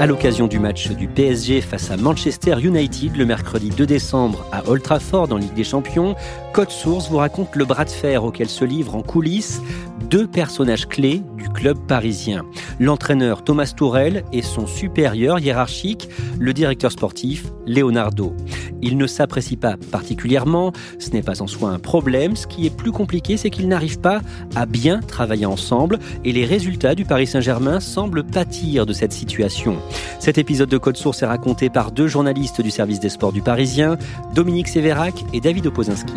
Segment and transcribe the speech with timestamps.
[0.00, 4.68] À l'occasion du match du PSG face à Manchester United le mercredi 2 décembre à
[4.68, 6.14] Old Trafford en Ligue des Champions,
[6.52, 9.60] Code Source vous raconte le bras de fer auquel se livrent en coulisses
[10.08, 12.44] deux personnages clés du club parisien.
[12.78, 18.34] L'entraîneur Thomas Tourel et son supérieur hiérarchique, le directeur sportif Leonardo.
[18.80, 22.74] Ils ne s'apprécient pas particulièrement, ce n'est pas en soi un problème, ce qui est
[22.74, 24.20] plus compliqué c'est qu'ils n'arrivent pas
[24.54, 29.78] à bien travailler ensemble et les résultats du Paris Saint-Germain semblent pâtir de cette situation.
[30.18, 33.42] Cet épisode de Code Source est raconté par deux journalistes du service des sports du
[33.42, 33.96] Parisien,
[34.34, 36.14] Dominique Sévérac et David Opozinski.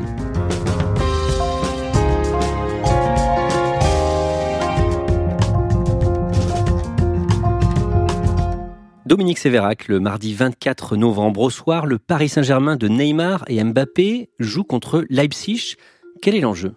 [9.11, 14.29] Dominique Sévérac, le mardi 24 novembre au soir, le Paris Saint-Germain de Neymar et Mbappé
[14.39, 15.75] joue contre Leipzig.
[16.21, 16.75] Quel est l'enjeu?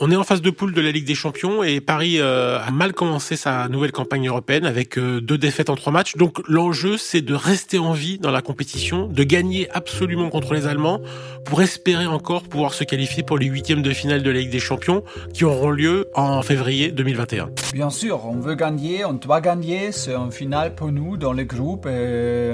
[0.00, 2.70] On est en phase de poule de la Ligue des Champions et Paris euh, a
[2.70, 6.16] mal commencé sa nouvelle campagne européenne avec euh, deux défaites en trois matchs.
[6.16, 10.66] Donc l'enjeu, c'est de rester en vie dans la compétition, de gagner absolument contre les
[10.66, 11.00] Allemands
[11.44, 14.60] pour espérer encore pouvoir se qualifier pour les huitièmes de finale de la Ligue des
[14.60, 15.02] Champions
[15.34, 17.50] qui auront lieu en février 2021.
[17.72, 19.92] Bien sûr, on veut gagner, on doit gagner.
[19.92, 22.52] C'est un final pour nous dans le groupe et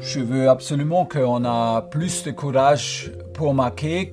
[0.00, 4.10] je veux absolument qu'on a plus de courage pour marquer.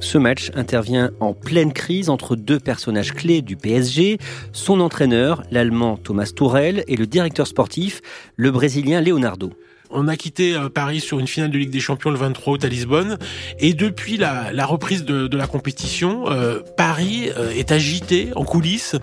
[0.00, 4.18] Ce match intervient en pleine crise entre deux personnages clés du PSG,
[4.52, 8.00] son entraîneur, l'Allemand Thomas Tourel, et le directeur sportif,
[8.36, 9.52] le Brésilien Leonardo.
[9.92, 12.64] On a quitté euh, Paris sur une finale de Ligue des Champions le 23 août
[12.64, 13.18] à Lisbonne.
[13.58, 18.96] Et depuis la, reprise de, la compétition, euh, Paris euh, est agité en coulisses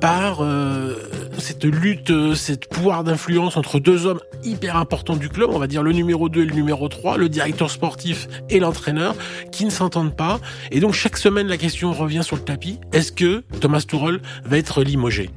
[0.00, 0.42] par
[1.40, 5.82] cette lutte, cette pouvoir d'influence entre deux hommes hyper importants du club, on va dire
[5.82, 9.14] le numéro 2 et le numéro 3, le directeur sportif et l'entraîneur,
[9.50, 10.40] qui ne s'entendent pas.
[10.70, 12.78] Et donc chaque semaine, la question revient sur le tapis.
[12.92, 15.30] Est-ce que Thomas Tuchel va être limogé?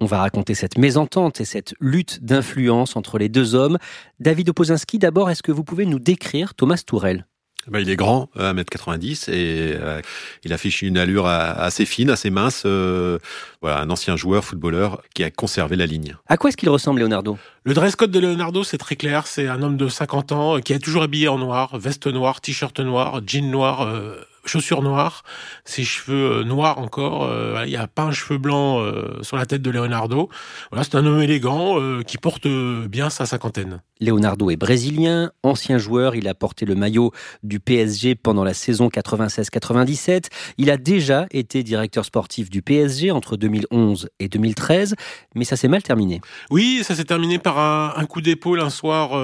[0.00, 3.78] On va raconter cette mésentente et cette lutte d'influence entre les deux hommes.
[4.20, 7.26] David Opozinski, d'abord, est-ce que vous pouvez nous décrire Thomas Tourel
[7.68, 10.00] ben, il est grand, 1m90, et euh,
[10.44, 12.62] il affiche une allure assez fine, assez mince.
[12.64, 13.18] Euh,
[13.60, 16.16] voilà, un ancien joueur, footballeur, qui a conservé la ligne.
[16.28, 17.38] À quoi est-ce qu'il ressemble, Leonardo?
[17.64, 19.26] Le dress code de Leonardo, c'est très clair.
[19.26, 22.78] C'est un homme de 50 ans qui est toujours habillé en noir, veste noire, t-shirt
[22.78, 23.82] noir, jean noir.
[23.82, 25.22] Euh, chaussures noires,
[25.64, 27.24] ses cheveux euh, noirs encore.
[27.24, 30.28] Euh, il n'y a pas un cheveu blanc euh, sur la tête de Leonardo.
[30.70, 31.76] Voilà, c'est un homme élégant
[32.06, 33.80] qui porte bien sa cinquantaine.
[34.00, 36.14] Leonardo est brésilien, ancien joueur.
[36.14, 37.12] Il a porté le maillot
[37.42, 40.26] du PSG pendant la saison 96-97.
[40.58, 44.94] Il a déjà été directeur sportif du PSG entre 2011 et 2013,
[45.34, 46.20] mais ça s'est mal terminé.
[46.50, 49.18] Oui, ça s'est terminé par un, coup d'épaule un soir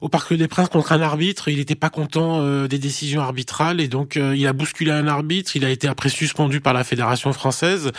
[0.00, 1.48] au Parc des Princes contre un arbitre.
[1.48, 5.06] Il n'était pas content euh, des décisions arbitrales et donc euh, il a bousculé un
[5.06, 5.56] arbitre.
[5.56, 7.92] Il a été après suspendu par la fédération française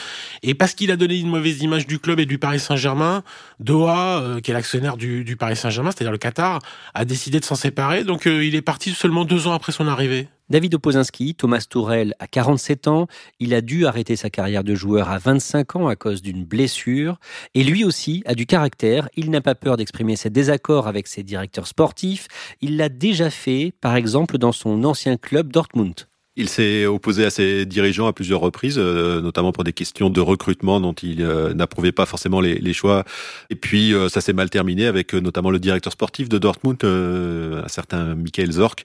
[0.43, 3.23] et parce qu'il a donné une mauvaise image du club et du Paris Saint-Germain,
[3.59, 6.59] Doha, euh, qui est l'actionnaire du, du, Paris Saint-Germain, c'est-à-dire le Qatar,
[6.93, 8.03] a décidé de s'en séparer.
[8.03, 10.27] Donc il est parti seulement deux ans après son arrivée.
[10.49, 13.07] David Opozinski, Thomas Tourel a 47 ans,
[13.39, 17.19] il a dû arrêter sa carrière de joueur à 25 ans à cause d'une blessure,
[17.53, 21.23] et lui aussi a du caractère, il n'a pas peur d'exprimer ses désaccords avec ses
[21.23, 22.27] directeurs sportifs,
[22.61, 26.07] il l'a déjà fait par exemple dans son ancien club Dortmund.
[26.39, 30.21] Il s'est opposé à ses dirigeants à plusieurs reprises, euh, notamment pour des questions de
[30.21, 33.05] recrutement dont il euh, n'approuvait pas forcément les, les, choix.
[33.49, 37.67] Et puis euh, ça s'est mal terminé avec notamment le directeur sportif de Dortmund, un
[37.67, 38.83] certain Michael Zorc.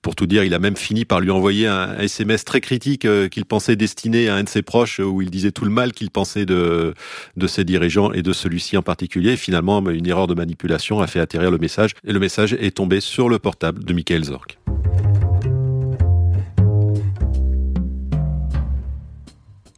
[0.00, 3.44] Pour tout dire, il a même fini par lui envoyer un SMS très critique qu'il
[3.44, 6.46] pensait destiné à un de ses proches, où il disait tout le mal qu'il pensait
[6.46, 6.94] de,
[7.36, 9.36] de ses dirigeants et de celui-ci en particulier.
[9.36, 13.00] finalement, une erreur de manipulation a fait atterrir le message et le message est tombé
[13.00, 14.58] sur le portable de Michael Zorc.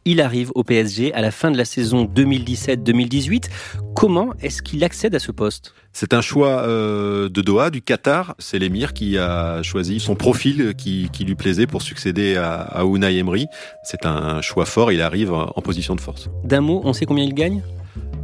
[0.09, 3.49] Il arrive au PSG à la fin de la saison 2017-2018.
[3.93, 5.73] Comment est-ce qu'il accède à ce poste?
[5.91, 8.33] C'est un choix euh, de Doha, du Qatar.
[8.39, 13.17] C'est l'émir qui a choisi son profil qui, lui plaisait pour succéder à, à Unai
[13.17, 13.47] Emery.
[13.83, 14.93] C'est un choix fort.
[14.93, 16.29] Il arrive en position de force.
[16.45, 17.61] D'un mot, on sait combien il gagne?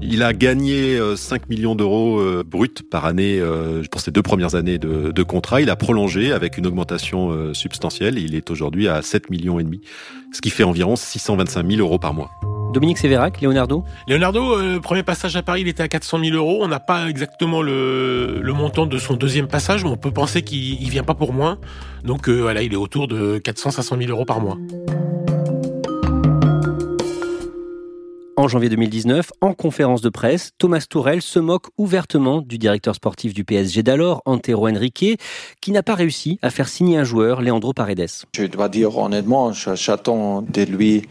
[0.06, 4.22] Il a gagné 5 euh, millions d'euros euh, bruts par année euh, pour ses deux
[4.22, 5.62] premières années de, contrat.
[5.62, 8.20] Il a prolongé avec une augmentation substantielle.
[8.20, 9.80] Il est aujourd'hui à 7 millions et demi,
[10.34, 12.30] ce qui fait environ 625 000 euros par mois.
[12.74, 13.86] Dominique Sévérac, Leonardo?
[14.08, 16.60] Leonardo, premier passage à Paris, il était à 400 000 euros.
[16.62, 20.84] On n'a pas exactement le, montant de son deuxième passage, mais on peut penser qu'il
[20.84, 21.58] ne vient pas pour moins.
[22.04, 24.58] Donc voilà, il est autour de 400-500 000 euros par mois.
[28.44, 33.34] En janvier 2019, en conférence de presse, Thomas Tourel se moque ouvertement du directeur sportif
[33.34, 35.18] du PSG d'alors, Antero Henrique,
[35.62, 38.10] qui n'a pas réussi à faire signer un joueur, Leandro Paredes.
[38.36, 41.04] Je dois dire honnêtement, j'attends de lui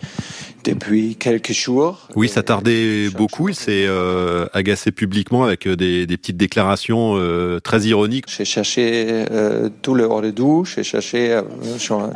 [0.65, 2.09] depuis quelques jours.
[2.15, 3.49] Oui, ça tardait beaucoup.
[3.49, 8.27] Il s'est euh, agacé publiquement avec euh, des, des petites déclarations euh, très ironiques.
[8.29, 11.43] J'ai cherché euh, tout le hors de douche, j'ai cherché euh,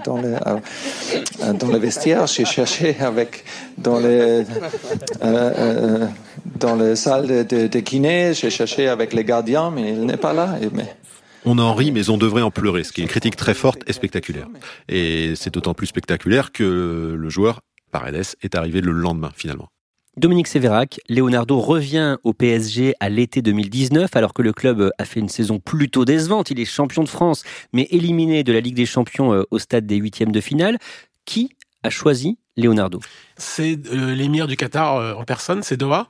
[0.05, 0.37] dans les
[1.59, 3.45] dans les vestiaires, j'ai cherché avec
[3.79, 4.45] dans les
[6.61, 10.17] dans les salles de, de, de kiné, j'ai cherché avec les gardiens, mais il n'est
[10.17, 10.57] pas là.
[10.63, 10.87] Et, mais
[11.45, 13.83] on en rit, mais on devrait en pleurer, ce qui est une critique très forte
[13.87, 14.49] et spectaculaire.
[14.89, 17.61] Et c'est d'autant plus spectaculaire que le joueur
[18.43, 19.69] Est arrivé le lendemain finalement.
[20.17, 25.21] Dominique Sévérac, Leonardo revient au PSG à l'été 2019 alors que le club a fait
[25.21, 26.51] une saison plutôt décevante.
[26.51, 27.45] Il est champion de France
[27.75, 30.79] mais éliminé de la Ligue des Champions euh, au stade des huitièmes de finale.
[31.27, 31.51] Qui
[31.83, 33.01] a choisi Leonardo
[33.37, 36.09] C'est euh, l'émir du Qatar euh, en personne, c'est Doha.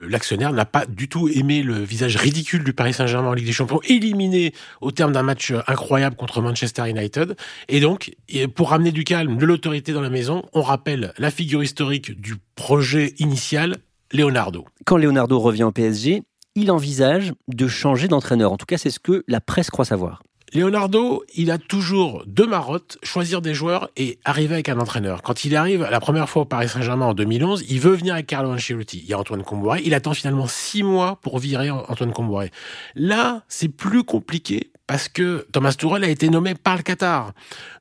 [0.00, 3.52] L'actionnaire n'a pas du tout aimé le visage ridicule du Paris Saint-Germain en Ligue des
[3.52, 7.34] Champions, éliminé au terme d'un match incroyable contre Manchester United.
[7.68, 8.14] Et donc,
[8.54, 12.34] pour ramener du calme, de l'autorité dans la maison, on rappelle la figure historique du
[12.56, 13.76] projet initial,
[14.12, 14.66] Leonardo.
[14.84, 16.22] Quand Leonardo revient au PSG,
[16.56, 18.52] il envisage de changer d'entraîneur.
[18.52, 20.22] En tout cas, c'est ce que la presse croit savoir.
[20.56, 25.20] Leonardo, il a toujours deux marottes, choisir des joueurs et arriver avec un entraîneur.
[25.20, 28.26] Quand il arrive la première fois au Paris Saint-Germain en 2011, il veut venir avec
[28.26, 29.00] Carlo Ancelotti.
[29.00, 29.82] Il y a Antoine Comboiré.
[29.84, 32.50] Il attend finalement six mois pour virer Antoine Comboiré.
[32.94, 37.32] Là, c'est plus compliqué parce que Thomas Tuchel a été nommé par le Qatar.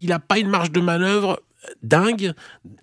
[0.01, 1.42] Il n'a pas une marge de manœuvre
[1.81, 2.33] dingue.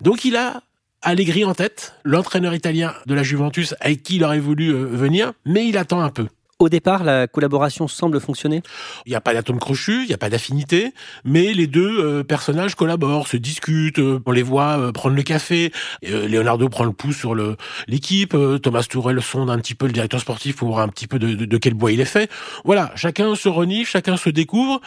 [0.00, 0.62] Donc il a
[1.02, 5.32] Allegri en tête, l'entraîneur italien de la Juventus avec qui il aurait voulu euh, venir,
[5.44, 6.28] mais il attend un peu.
[6.62, 8.62] Au départ, la collaboration semble fonctionner?
[9.04, 10.92] Il n'y a pas d'atome crochu, il n'y a pas d'affinité,
[11.24, 15.24] mais les deux euh, personnages collaborent, se discutent, euh, on les voit euh, prendre le
[15.24, 15.72] café,
[16.04, 17.34] Leonardo prend le pouls sur
[17.88, 21.18] l'équipe, Thomas Tourel sonde un petit peu le directeur sportif pour voir un petit peu
[21.18, 22.30] de, de, quel bois il est fait.
[22.64, 24.80] Voilà, chacun se renifle, chacun se découvre,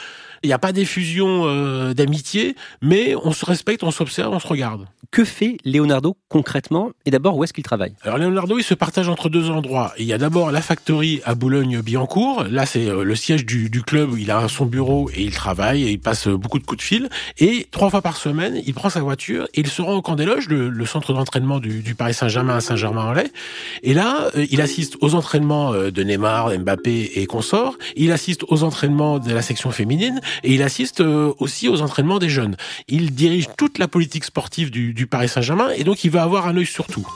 [0.44, 4.88] il n'y a pas d'effusion d'amitié, mais on se respecte, on s'observe, on se regarde.
[5.12, 6.92] Que fait Leonardo concrètement?
[7.06, 7.96] Et d'abord, où est-ce qu'il travaille?
[8.02, 9.94] Alors Leonardo, il se partage entre deux endroits.
[9.98, 12.46] Il y a d'abord la factory à Boulogne-Billancourt.
[12.50, 14.12] Là, c'est euh, le siège du, club.
[14.18, 17.10] Il a son bureau et il travaille et il passe beaucoup de coups de fil.
[17.40, 20.16] Et trois fois par semaine, il prend sa voiture et il se rend au Camp
[20.16, 23.32] des Loges, le, centre d'entraînement du, Paris Saint-Germain à Saint-Germain-en-Laye.
[23.84, 27.78] Et là, euh, il assiste aux entraînements euh, de Neymar, Mbappé et consorts.
[27.96, 32.30] Il assiste aux entraînements de la section féminine et il assiste aussi aux entraînements des
[32.30, 32.56] jeunes.
[32.88, 36.48] Il dirige toute la politique sportive du, du Paris Saint-Germain et donc il va avoir
[36.48, 37.08] un œil sur tout.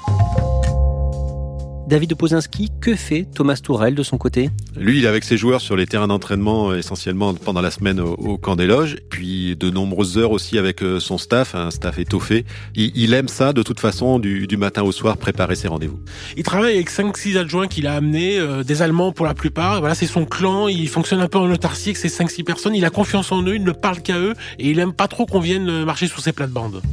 [1.89, 4.51] David Opozinski, que fait Thomas Tourel de son côté?
[4.77, 8.37] Lui, il est avec ses joueurs sur les terrains d'entraînement essentiellement pendant la semaine au,
[8.37, 12.45] camp des loges, puis de nombreuses heures aussi avec euh, son staff, un staff étoffé.
[12.75, 15.99] Il, aime ça de toute façon, du, matin au soir, préparer ses rendez-vous.
[16.37, 19.79] Il travaille avec 5-6 adjoints qu'il a amenés, euh, des Allemands pour la plupart.
[19.79, 22.85] Voilà, c'est son clan, il fonctionne un peu en autarcie avec ces 5-6 personnes, il
[22.85, 25.39] a confiance en eux, il ne parle qu'à eux, et il aime pas trop qu'on
[25.39, 26.83] vienne marcher sur ses plates-bandes.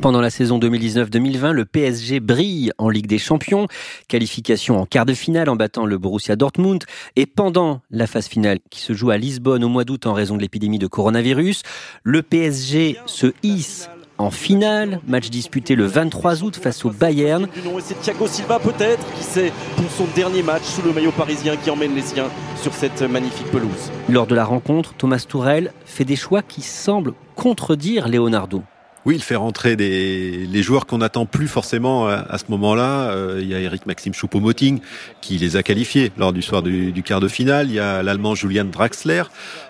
[0.00, 3.66] Pendant la saison 2019-2020, le PSG brille en Ligue des Champions,
[4.08, 6.84] qualification en quart de finale en battant le Borussia Dortmund,
[7.16, 10.36] et pendant la phase finale qui se joue à Lisbonne au mois d'août en raison
[10.36, 11.62] de l'épidémie de coronavirus,
[12.02, 17.46] le PSG se hisse en finale, match disputé le 23 août face au Bayern.
[17.80, 21.68] C'est Thiago Silva peut-être qui c'est pour son dernier match sous le maillot parisien qui
[21.68, 23.90] emmène les siens sur cette magnifique pelouse.
[24.08, 28.62] Lors de la rencontre, Thomas Tourel fait des choix qui semblent contredire Leonardo.
[29.06, 33.10] Oui, il fait rentrer des, les joueurs qu'on n'attend plus forcément à, ce moment-là.
[33.10, 34.80] Euh, il y a Eric Maxime Choupo-Moting
[35.22, 37.68] qui les a qualifiés lors du soir du, quart de finale.
[37.68, 39.22] Il y a l'Allemand Julian Draxler.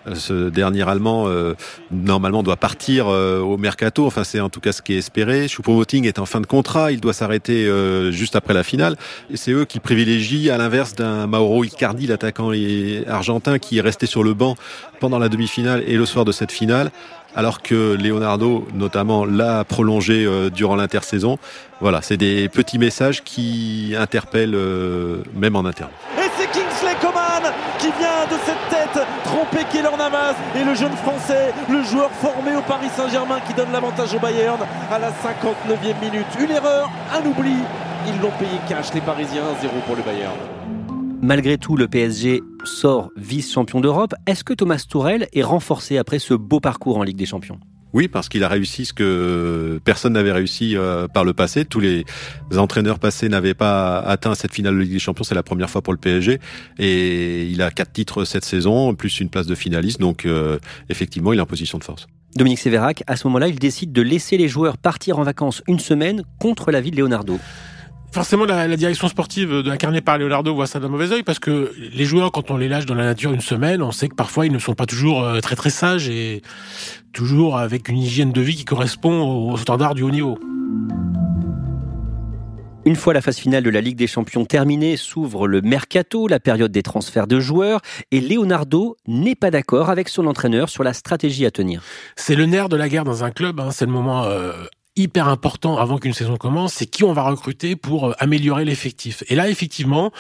[0.09, 1.55] Euh, ce dernier Allemand, euh,
[1.93, 4.05] normalement, doit partir au mercato.
[4.05, 5.47] Enfin, c'est en tout cas ce qui est espéré.
[5.47, 6.91] Choupo-Moting est en fin de contrat.
[6.91, 7.71] Il doit s'arrêter
[8.11, 8.97] juste après la finale.
[9.35, 12.51] C'est eux qui privilégient, à l'inverse d'un Mauro Icardi, l'attaquant
[13.07, 14.57] argentin, qui est resté sur le banc
[14.99, 16.91] pendant la demi-finale et le soir de cette finale
[17.35, 21.39] alors que Leonardo, notamment, l'a prolongé euh, durant l'intersaison.
[21.81, 25.91] Voilà, c'est des petits messages qui interpellent euh, même en interne.
[26.19, 30.97] Et c'est Kingsley Coman qui vient de cette tête tromper Keylor Navas et le jeune
[30.97, 34.59] français, le joueur formé au Paris Saint-Germain qui donne l'avantage au Bayern
[34.91, 36.27] à la 59e minute.
[36.39, 37.57] Une erreur, un oubli.
[38.07, 40.60] Ils l'ont payé cash les Parisiens, 0 pour le Bayern.
[41.23, 44.15] Malgré tout, le PSG sort vice-champion d'Europe.
[44.27, 47.61] Est-ce que Thomas Tourel est renforcé après ce beau parcours en Ligue des Champions?
[47.93, 51.67] Oui, parce qu'il a réussi ce que personne n'avait réussi euh, par le passé.
[51.67, 52.07] Tous les
[52.57, 55.25] entraîneurs passés n'avaient pas atteint cette finale de Ligue des Champions.
[55.25, 56.39] C'est la première fois pour le PSG.
[56.79, 60.01] Et il a quatre titres cette saison, plus une place de finaliste.
[60.01, 60.59] Donc, euh,
[60.89, 62.07] effectivement, il est en position de force.
[62.35, 65.81] Dominique Sévérac, à ce moment-là, il décide de laisser les joueurs partir en vacances une
[65.81, 67.39] semaine contre l'avis de Leonardo
[68.13, 71.39] forcément la, la, direction sportive de incarnée par Leonardo voit ça d'un mauvais oeil parce
[71.39, 74.15] que les joueurs quand on les lâche dans la nature une semaine, on sait que
[74.15, 76.43] parfois ils ne sont pas toujours euh, très très sages et
[77.13, 80.39] toujours avec une hygiène de vie qui correspond aux standards du haut niveau.
[82.87, 86.41] Une fois la phase finale de la Ligue des Champions terminée, s'ouvre le mercato, la
[86.41, 90.95] période des transferts de joueurs, et Leonardo n'est pas d'accord avec son entraîneur sur la
[90.95, 91.83] stratégie à tenir.
[92.17, 93.71] C'est le nerf de la guerre dans un club, hein.
[93.71, 94.53] c'est le moment euh,
[94.97, 99.23] hyper important avant qu'une saison commence, c'est qui on va recruter pour euh, améliorer l'effectif.
[99.29, 100.11] Et là, effectivement,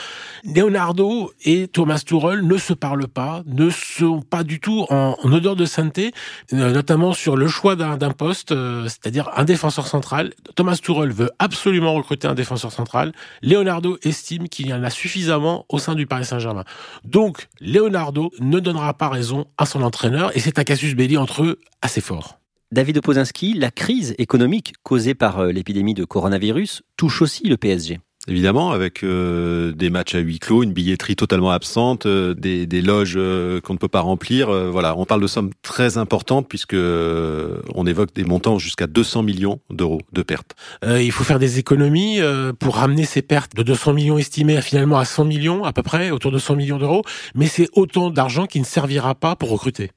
[0.45, 5.57] Leonardo et Thomas Tuchel ne se parlent pas, ne sont pas du tout en, odeur
[5.57, 6.12] de sainteté,
[6.53, 10.33] euh, notamment sur le choix d'un poste, euh, c'est-à-dire un défenseur central.
[10.55, 13.12] Thomas Tuchel veut absolument recruter un défenseur central.
[13.43, 16.65] Leonardo estime qu'il y en a suffisamment au sein du Paris Saint-Germain.
[17.05, 21.43] Donc, Leonardo ne donnera pas raison à son entraîneur et c'est un casus belli entre
[21.43, 22.41] eux assez fort.
[22.73, 27.99] David Opozinski, la crise économique causée par euh, l'épidémie de coronavirus touche aussi le PSG.
[28.29, 33.19] Évidemment, avec euh, des matchs à huis clos, une billetterie totalement absente, euh, des, loges
[33.65, 34.53] qu'on ne peut pas remplir.
[34.71, 39.59] voilà, on parle de sommes très importantes puisque on évoque des montants jusqu'à 200 millions
[39.71, 40.55] d'euros de pertes.
[40.85, 42.21] il faut faire des économies
[42.61, 46.12] pour ramener ces pertes de 200 millions estimées finalement à 100 millions à peu près,
[46.12, 47.03] autour de 100 millions d'euros.
[47.35, 49.91] Mais c'est autant d'argent qui ne servira pas pour recruter.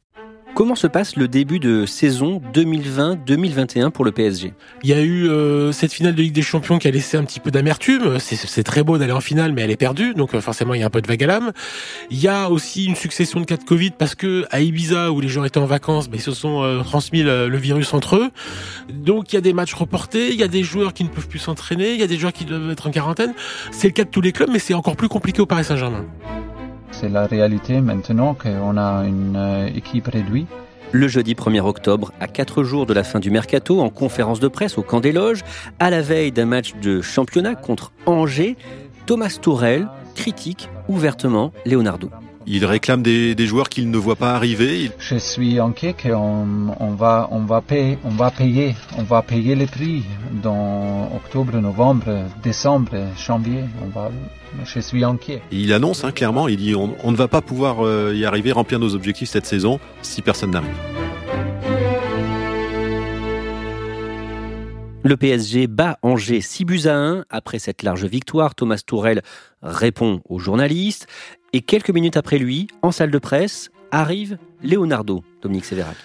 [0.56, 5.28] Comment se passe le début de saison 2020-2021 pour le PSG Il y a eu
[5.28, 8.20] euh, cette finale de Ligue des Champions qui a laissé un petit peu d'amertume.
[8.20, 10.84] C'est très beau d'aller en finale, mais elle est perdue, donc euh, forcément il y
[10.84, 11.54] a un peu de vague à l'âme.
[12.12, 15.22] Il y a aussi une succession de cas de Covid parce que à Ibiza où
[15.22, 18.30] les joueurs étaient en vacances, ben, ils se sont euh, transmis le, virus entre eux.
[18.94, 21.28] Donc il y a des matchs reportés, il y a des joueurs qui ne peuvent
[21.28, 23.34] plus s'entraîner, il y a des joueurs qui doivent être en quarantaine.
[23.72, 26.06] C'est le cas de tous les clubs, mais c'est encore plus compliqué au Paris Saint-Germain.
[27.00, 30.48] C'est la réalité maintenant qu'on a une euh, équipe réduite.
[30.92, 34.48] Le jeudi 1er octobre, à 4 jours de la fin du mercato, en conférence de
[34.48, 35.42] presse au camp des loges,
[35.80, 38.58] à la veille d'un match de championnat contre Angers,
[39.08, 42.10] Thomas Tourel critique ouvertement Leonardo.
[42.46, 44.92] Il réclame des, joueurs qu'il ne voit pas arriver.
[45.00, 49.56] Je suis inquiet qu'on on va, on va, payer, on va payer, on va payer
[49.56, 50.04] les prix
[50.42, 53.64] dans octobre, novembre, décembre, janvier.
[53.84, 54.12] On va,
[54.66, 55.42] je suis inquiet.
[55.52, 58.80] il annonce hein, clairement, il dit on, ne va pas pouvoir euh, y arriver, remplir
[58.80, 61.13] nos objectifs cette saison si personne n'arrive.
[65.06, 67.26] Le PSG bat Angers 6 buts à 1.
[67.30, 69.22] Après cette large victoire, Thomas Tourel
[69.62, 71.08] répond aux journalistes.
[71.52, 75.98] Et quelques minutes après lui, en salle de presse, arrive Leonardo, Dominique Sévérac.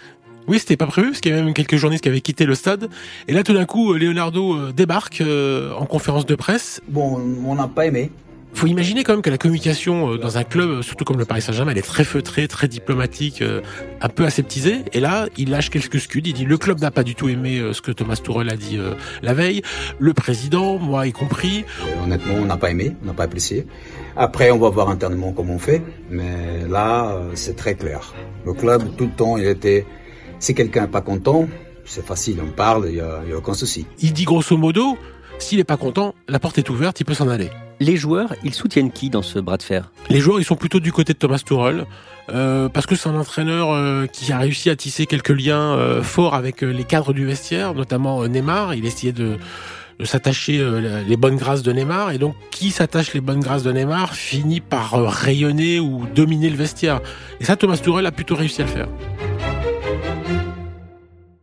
[0.49, 2.57] Oui, c'était pas prévu, parce qu'il y avait même quelques journalistes qui avaient quitté le
[2.57, 2.89] stade.
[3.29, 6.81] Et là, tout d'un coup, Leonardo euh, débarque euh, en conférence de presse.
[6.89, 8.11] Bon, on n'a pas aimé
[8.59, 11.43] faut imaginer quand même que la communication euh, dans un club, surtout comme le Paris
[11.43, 13.61] Saint-Germain, elle est très feutrée, très diplomatique, euh,
[14.01, 14.79] un peu aseptisée.
[14.93, 16.23] Et là, il lâche quelques scuds.
[16.25, 18.57] Il dit le club n'a pas du tout aimé euh, ce que Thomas Tuchel a
[18.57, 18.77] dit
[19.23, 19.63] la veille.
[20.01, 21.65] Le président, moi y compris.
[22.03, 23.65] Honnêtement, on n'a pas aimé, on n'a pas apprécié.
[24.17, 25.81] Après, on va voir internement comment on fait.
[26.11, 28.13] Mais là, c'est très clair.
[28.45, 29.87] Le club, tout le temps, il était.
[30.41, 31.49] Si quelqu'un n'est pas content,
[31.85, 33.87] c'est facile, on parle, il n'y a, a aucun souci.
[34.01, 34.99] Il dit grosso modo,
[35.39, 37.51] s'il n'est pas content, la porte est ouverte, il peut s'en aller.
[37.81, 39.91] Les joueurs, ils soutiennent qui dans ce bras de fer?
[40.11, 41.87] Les joueurs, ils sont plutôt du côté de Thomas Tuchel.
[42.31, 46.03] Euh, parce que c'est un entraîneur euh, qui a réussi à tisser quelques liens euh,
[46.03, 48.75] forts avec les cadres du vestiaire, notamment Neymar.
[48.75, 49.39] Il essayait de,
[49.99, 50.63] de s'attacher
[51.07, 52.11] les bonnes grâces de Neymar.
[52.11, 56.57] Et donc, qui s'attache les bonnes grâces de Neymar finit par rayonner ou dominer le
[56.57, 57.01] vestiaire.
[57.41, 58.89] Et ça, Thomas Tuchel a plutôt réussi à le faire.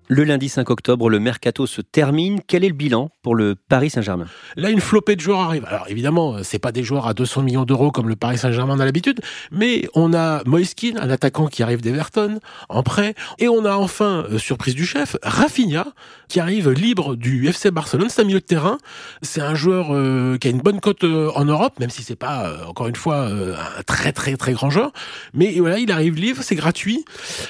[0.07, 2.39] Le lundi 5 octobre, le mercato se termine.
[2.45, 4.27] Quel est le bilan pour le Paris Saint-Germain?
[4.55, 5.65] Là, une flopée de joueurs arrive.
[5.65, 8.85] Alors évidemment, c'est pas des joueurs à 200 millions d'euros comme le Paris Saint-Germain a
[8.85, 9.21] l'habitude,
[9.51, 14.25] mais on a Moiskin, un attaquant qui arrive d'Everton en prêt, et on a enfin,
[14.29, 15.87] euh, surprise du chef, Rafinha
[16.27, 18.09] qui arrive libre du FC Barcelone.
[18.09, 18.77] C'est un milieu de terrain.
[19.21, 22.15] C'est un joueur euh, qui a une bonne cote euh, en Europe, même si c'est
[22.15, 24.91] pas encore une fois un très très très grand joueur.
[25.33, 27.05] Mais voilà, il arrive libre, c'est gratuit.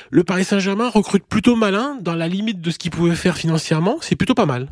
[0.09, 3.97] Le Paris Saint-Germain recrute plutôt malin dans la limite de ce qu'il pouvait faire financièrement,
[4.01, 4.69] c'est plutôt pas mal.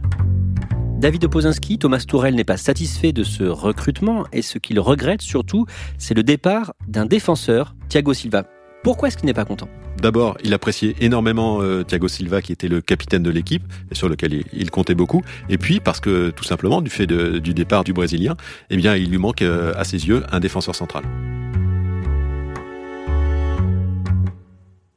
[1.00, 5.65] David Opozinski, Thomas Tourel n'est pas satisfait de ce recrutement et ce qu'il regrette surtout,
[5.98, 8.44] c'est le départ d'un défenseur, Thiago Silva.
[8.84, 9.68] Pourquoi est-ce qu'il n'est pas content?
[9.98, 14.08] D'abord, il appréciait énormément euh, Thiago Silva, qui était le capitaine de l'équipe et sur
[14.08, 15.24] lequel il, comptait beaucoup.
[15.50, 18.36] Et puis parce que tout simplement, du fait du départ du Brésilien,
[18.70, 21.03] eh bien, il lui manque euh, à ses yeux un défenseur central.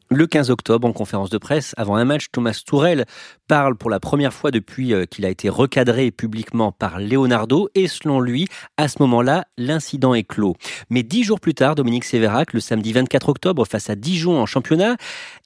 [0.09, 3.07] Le 15 octobre, en conférence de presse, avant un match, Thomas Tourel
[3.49, 7.89] parle pour la première fois depuis euh, qu'il a été recadré publiquement par Leonardo et
[7.89, 8.47] selon lui,
[8.77, 10.55] à ce moment-là, l'incident est clos.
[10.91, 14.47] Mais dix jours plus tard, Dominique Sévérac, le samedi 24 octobre, face à Dijon en
[14.47, 14.97] championnat,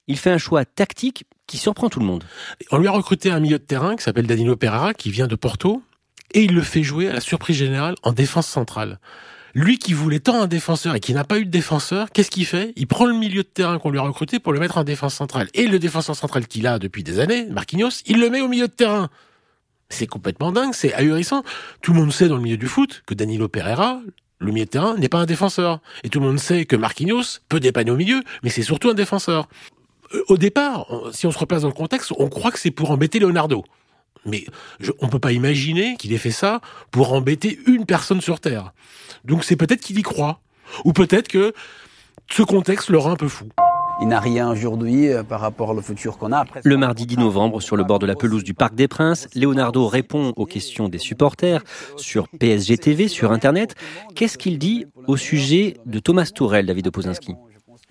[0.07, 2.23] il fait un choix tactique qui surprend tout le monde.
[2.69, 5.35] On lui a recruté un milieu de terrain qui s'appelle Danilo Pereira, qui vient de
[5.35, 5.81] Porto,
[6.33, 8.99] et il le fait jouer à la surprise générale en défense centrale.
[9.53, 12.45] Lui qui voulait tant un défenseur et qui n'a pas eu de défenseur, qu'est-ce qu'il
[12.45, 12.73] fait?
[12.75, 15.15] Il prend le milieu de terrain qu'on lui a recruté pour le mettre en défense
[15.15, 15.49] centrale.
[15.53, 18.67] Et le défenseur central qu'il a depuis des années, Marquinhos, il le met au milieu
[18.67, 19.09] de terrain.
[19.89, 21.43] C'est complètement dingue, c'est ahurissant.
[21.81, 24.01] Tout le monde sait dans le milieu du foot que Danilo Pereira,
[24.39, 25.81] le milieu de terrain, n'est pas un défenseur.
[26.03, 28.93] Et tout le monde sait que Marquinhos peut dépanner au milieu, mais c'est surtout un
[28.93, 29.49] défenseur.
[30.13, 32.91] Euh, au départ, si on se replace dans le contexte, on croit que c'est pour
[32.91, 33.65] embêter Leonardo.
[34.25, 34.45] Mais
[34.99, 36.61] on ne peut pas imaginer qu'il ait fait ça
[36.91, 38.73] pour embêter une personne sur Terre.
[39.25, 40.39] Donc c'est peut-être qu'il y croit.
[40.85, 41.53] Ou peut-être que
[42.29, 43.49] ce contexte le rend un peu fou.
[44.01, 46.45] Il n'a rien aujourd'hui euh, par rapport au futur qu'on a.
[46.63, 49.85] le mardi 10 novembre, sur le bord de la pelouse du Parc des Princes, Leonardo
[49.87, 51.61] répond aux questions des supporters
[51.97, 53.75] sur PSG TV, sur Internet.
[54.15, 57.35] Qu'est-ce qu'il dit au sujet de Thomas Tourel, David Opozinski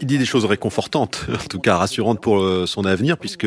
[0.01, 3.47] il dit des choses réconfortantes, en tout cas rassurantes pour euh, son avenir, puisque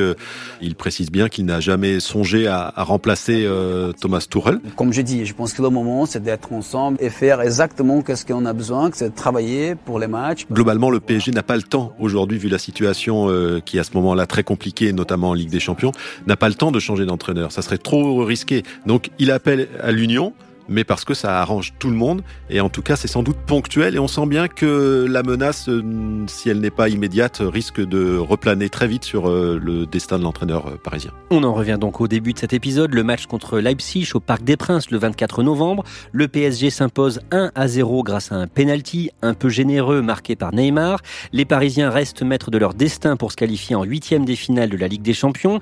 [0.62, 4.60] il précise bien qu'il n'a jamais songé à, remplacer euh, Thomas Tuchel.
[4.75, 8.25] Comme je dis, je pense que le moment, c'est d'être ensemble et faire exactement ce
[8.25, 10.46] qu'on a besoin, c'est de travailler pour les matchs.
[10.51, 13.83] Globalement, le PSG n'a pas le temps aujourd'hui, vu la situation euh, qui est à
[13.83, 15.92] ce moment-là très compliquée, notamment en Ligue des Champions,
[16.27, 17.51] n'a pas le temps de changer d'entraîneur.
[17.51, 18.63] Ça serait trop risqué.
[18.85, 20.33] Donc, il appelle à l'union
[20.67, 22.23] mais parce que ça arrange tout le monde.
[22.49, 23.95] Et en tout cas, c'est sans doute ponctuel.
[23.95, 28.17] Et on sent bien que la menace, euh, si elle n'est pas immédiate, risque de
[28.17, 31.11] replaner très vite sur euh, le destin de l'entraîneur euh, parisien.
[31.31, 32.93] On en revient donc au début de cet épisode.
[32.93, 35.83] Le match contre Leipzig au Parc des Princes le 24 novembre.
[36.11, 40.53] Le PSG s'impose 1 à 0 grâce à un penalty un peu généreux marqué par
[40.53, 40.99] Neymar.
[41.31, 44.77] Les Parisiens restent maîtres de leur destin pour se qualifier en huitième des finales de
[44.77, 45.59] la Ligue des Champions.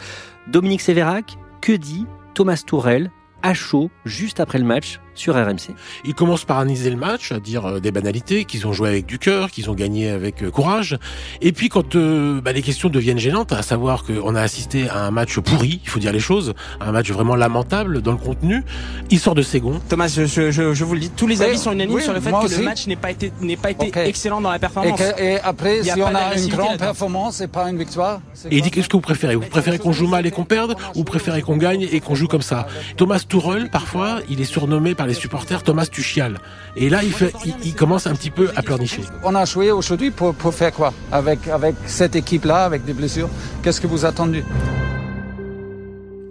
[0.47, 3.11] Dominique Sévérac, que dit Thomas Tourel
[3.43, 5.75] à chaud juste après le match sur RMC.
[6.05, 9.05] Il commence par analyser le match, à dire euh, des banalités, qu'ils ont joué avec
[9.05, 10.97] du cœur, qu'ils ont gagné avec euh, courage.
[11.41, 14.99] Et puis quand euh, bah, les questions deviennent gênantes, à savoir qu'on a assisté à
[15.05, 18.63] un match pourri, il faut dire les choses, un match vraiment lamentable dans le contenu,
[19.09, 19.79] il sort de ses gonds.
[19.89, 22.31] Thomas, je, je, je, vous le dis, tous les avis sont unanimes sur le fait
[22.31, 24.99] que le match n'est pas été n'est pas été excellent dans la performance.
[25.17, 28.21] Et, après, si on a une grande performance et pas une victoire.
[28.49, 29.35] Et il dit qu'est-ce que vous préférez?
[29.35, 32.15] Vous préférez qu'on joue mal et qu'on perde, ou vous préférez qu'on gagne et qu'on
[32.15, 32.67] joue comme ça?
[32.97, 36.37] Thomas Tourel, parfois, il est surnommé par les supporters Thomas Tuchial.
[36.75, 39.01] Et là, il, fait, il, commence un petit peu à pleurnicher.
[39.23, 43.29] On a joué aujourd'hui pour, pour faire quoi avec, avec cette équipe-là, avec des blessures?
[43.63, 44.43] Qu'est-ce que vous attendez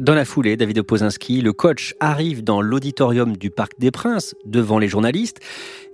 [0.00, 4.78] dans la foulée, David Opozinski, le coach, arrive dans l'auditorium du Parc des Princes devant
[4.78, 5.40] les journalistes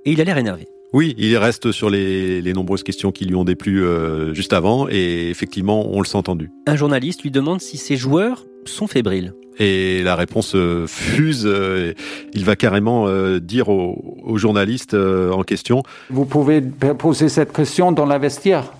[0.05, 0.69] et il a l'air énervé.
[0.93, 5.29] Oui, il reste sur les, nombreuses questions qui lui ont déplu euh, juste avant et
[5.29, 6.51] effectivement, on le s'est entendu.
[6.69, 9.33] Un journaliste lui demande si ses joueurs sont fébriles.
[9.59, 11.47] Et la réponse euh, fuse.
[11.47, 11.95] Euh,
[12.35, 15.83] il va carrément euh, dire aux, journalistes en question.
[16.11, 18.73] Vous pouvez poser cette question dans la vestiaire.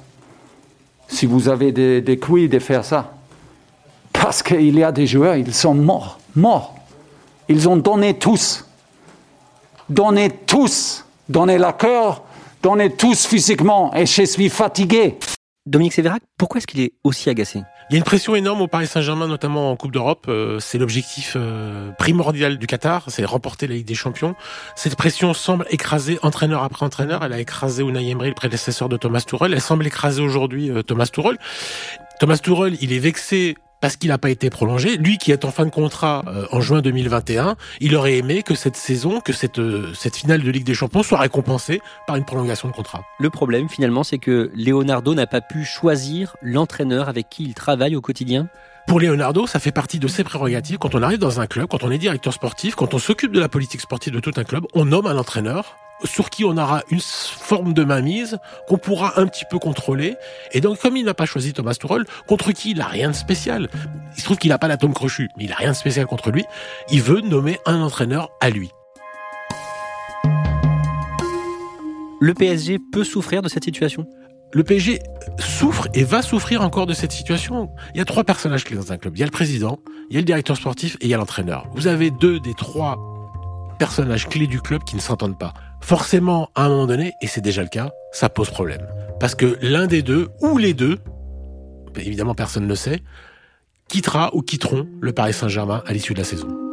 [1.09, 3.15] Si vous avez des, des couilles de faire ça.
[4.13, 6.19] Parce qu'il y a des joueurs, ils sont morts.
[6.35, 6.75] Morts.
[7.49, 8.67] Ils ont donné tous.
[9.89, 11.05] Donné tous.
[11.29, 12.23] Donné la cœur.
[12.63, 13.95] Donné tous physiquement.
[13.95, 15.17] Et je suis fatigué.
[15.65, 17.61] Dominique Sévérac, pourquoi est-ce qu'il est aussi agacé?
[17.89, 20.27] Il y a une pression énorme au Paris Saint-Germain, notamment en Coupe d'Europe.
[20.29, 24.35] Euh, c'est l'objectif euh, primordial du Qatar, c'est remporter la Ligue des Champions.
[24.75, 27.25] Cette pression semble écraser entraîneur après entraîneur.
[27.25, 29.53] Elle a écrasé Unai Emery, le prédécesseur de Thomas Tuchel.
[29.53, 31.39] Elle semble écraser aujourd'hui euh, Thomas Tuchel.
[32.19, 34.97] Thomas Tuchel, il est vexé parce qu'il n'a pas été prolongé.
[34.97, 38.55] Lui qui est en fin de contrat euh, en juin 2021, il aurait aimé que
[38.55, 42.25] cette saison, que cette, euh, cette finale de Ligue des Champions soit récompensée par une
[42.25, 43.05] prolongation de contrat.
[43.19, 47.97] Le problème finalement, c'est que Leonardo n'a pas pu choisir l'entraîneur avec qui il travaille
[47.97, 48.49] au quotidien
[48.87, 50.79] pour Leonardo, ça fait partie de ses prérogatives.
[50.79, 53.41] Quand on arrive dans un club, quand on est directeur sportif, quand on s'occupe de
[53.41, 56.83] la politique sportive de tout un club, on nomme un entraîneur sur qui on aura
[56.91, 60.15] une forme de mainmise qu'on pourra un petit peu contrôler.
[60.53, 63.17] Et donc, comme il n'a pas choisi Thomas Tuchel, contre qui il n'a rien de
[63.17, 63.69] spécial,
[64.15, 66.31] il se trouve qu'il n'a pas l'atome crochu, mais il n'a rien de spécial contre
[66.31, 66.45] lui,
[66.91, 68.71] il veut nommer un entraîneur à lui.
[72.21, 74.07] Le PSG peut souffrir de cette situation?
[74.53, 75.01] Le PSG
[75.39, 77.71] souffre et va souffrir encore de cette situation.
[77.95, 79.17] Il y a trois personnages clés dans un club.
[79.17, 79.81] Il y a le président,
[80.11, 81.69] il y a le directeur sportif et il y a l'entraîneur.
[81.75, 82.99] Vous avez deux des trois
[83.79, 85.53] personnages clés du club qui ne s'entendent pas
[85.87, 88.85] forcément, à un moment donné, et c'est déjà le cas, ça pose problème.
[89.21, 90.99] Parce que l'un des deux, ou les deux,
[91.97, 93.03] évidemment personne ne le sait,
[93.89, 96.66] quittera ou quitteront le Paris Saint-Germain à l'issue de la saison.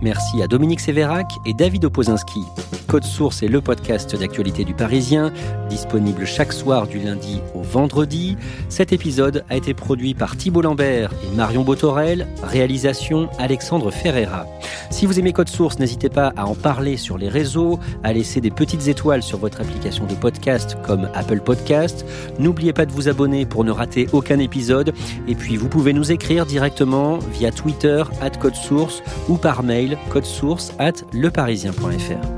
[0.00, 2.44] Merci à Dominique Sévérac et David Opozinski.
[2.86, 5.32] Code Source est le podcast d'actualité du Parisien,
[5.68, 8.36] disponible chaque soir du lundi au vendredi.
[8.68, 14.46] Cet épisode a été produit par Thibault Lambert et Marion Botorel, réalisation Alexandre Ferreira.
[14.90, 18.40] Si vous aimez Code Source, n'hésitez pas à en parler sur les réseaux, à laisser
[18.40, 22.06] des petites étoiles sur votre application de podcast comme Apple Podcast.
[22.38, 24.94] N'oubliez pas de vous abonner pour ne rater aucun épisode.
[25.26, 29.87] Et puis vous pouvez nous écrire directement via Twitter, at Code Source ou par mail
[30.10, 32.37] code source at leparisien.fr.